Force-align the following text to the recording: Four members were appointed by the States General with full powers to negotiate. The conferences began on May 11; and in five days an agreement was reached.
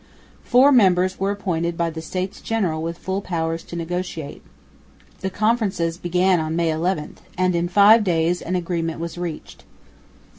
Four 0.43 0.71
members 0.71 1.19
were 1.19 1.29
appointed 1.29 1.77
by 1.77 1.91
the 1.91 2.01
States 2.01 2.41
General 2.41 2.81
with 2.81 2.97
full 2.97 3.21
powers 3.21 3.61
to 3.65 3.75
negotiate. 3.75 4.41
The 5.19 5.29
conferences 5.29 5.99
began 5.99 6.39
on 6.39 6.55
May 6.55 6.71
11; 6.71 7.19
and 7.37 7.55
in 7.55 7.67
five 7.67 8.03
days 8.03 8.41
an 8.41 8.55
agreement 8.55 8.99
was 8.99 9.19
reached. 9.19 9.63